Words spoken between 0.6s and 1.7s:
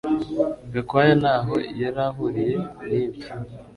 Gakwaya ntaho